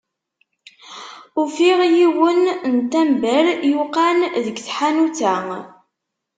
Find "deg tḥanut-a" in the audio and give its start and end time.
4.45-5.35